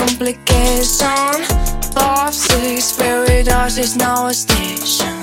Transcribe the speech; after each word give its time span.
complication. 0.00 1.44
Five, 1.94 2.34
six, 2.34 2.96
paradise 2.96 3.76
is 3.78 3.96
now 3.96 4.28
a 4.28 4.34
station. 4.34 5.14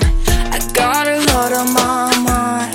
I 0.54 0.58
got 0.72 1.06
a 1.06 1.18
lot 1.30 1.52
on 1.60 1.68
my 1.72 2.10
mind. 2.28 2.74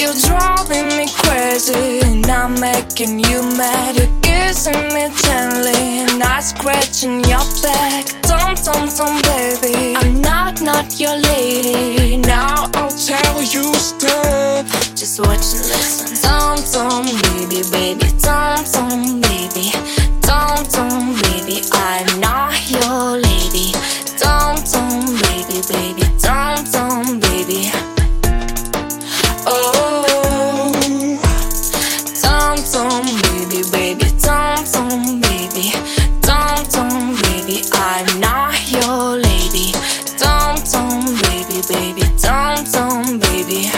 You're 0.00 0.18
driving 0.28 0.88
me 0.98 1.06
crazy, 1.22 2.00
and 2.08 2.26
I'm 2.26 2.58
making 2.58 3.20
you 3.20 3.38
mad. 3.56 3.96
You're 3.96 4.14
kissing 4.22 4.84
me 4.94 5.04
gently, 5.24 5.82
and 6.02 6.22
I 6.22 6.40
scratching 6.40 7.22
your 7.30 7.46
back. 7.62 8.04
Tom, 8.22 8.54
tom, 8.66 8.88
tom, 8.96 9.14
baby. 9.30 9.94
I'm 9.96 10.20
not, 10.20 10.60
not 10.60 10.98
your 10.98 11.16
lady. 11.16 12.16
Now 12.16 12.70
I'll 12.74 12.96
tell 13.08 13.42
you 13.42 13.74
stop. 13.74 14.23
Tom, 32.84 33.06
baby, 33.32 33.62
baby, 33.72 34.04
tom, 34.20 34.62
tom, 34.64 35.20
baby, 35.20 35.72
tom, 36.20 36.64
tom, 36.66 37.16
baby, 37.22 37.62
I'm 37.72 38.20
not 38.20 38.54
your 38.70 39.16
lady. 39.16 39.72
Tom, 40.20 40.56
tom, 40.72 41.16
baby, 41.24 41.62
baby, 41.72 42.02
tom, 42.20 42.62
tom, 42.64 43.18
baby. 43.20 43.70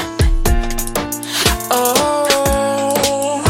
Oh, 1.70 3.44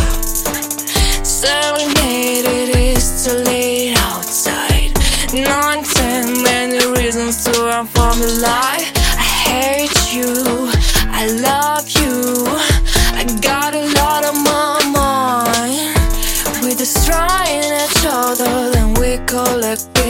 serenade 1.22 2.44
it 2.44 2.76
is 2.76 3.24
too 3.24 3.38
late 3.48 3.96
outside. 3.96 4.92
Nine, 5.32 5.82
ten, 5.84 6.42
many 6.42 6.84
reasons 6.98 7.44
to 7.44 7.52
run 7.64 7.86
from 7.86 8.20
the 8.20 8.40
light. 8.42 8.92
I 9.16 9.26
hate 9.48 10.12
you, 10.12 10.68
I 11.08 11.28
love 11.48 11.85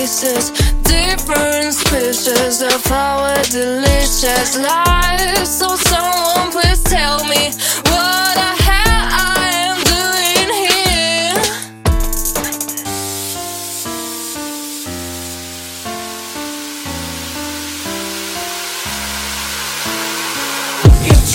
pieces. 0.07 0.51
Different 0.85 1.75
species 1.75 2.63
of 2.63 2.93
our 2.93 3.35
delicious 3.51 4.57
lives. 4.57 5.51
So 5.59 5.75
someone 5.75 6.53
please 6.53 6.81
tell 6.85 7.25
me 7.25 7.51
what 7.91 8.35
the 8.41 8.53
hell 8.67 9.09
I 9.11 9.51
am 9.67 9.79
doing 9.95 10.51
here. 10.63 11.43
You're 21.07 21.27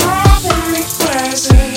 me 1.51 1.70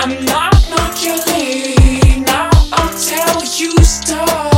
I'm 0.00 0.24
not 0.26 0.54
not 0.70 1.04
your 1.04 1.16
lady. 1.26 2.20
Now 2.20 2.50
I'll 2.72 2.96
tell 3.00 3.42
you 3.42 3.72
stop. 3.82 4.57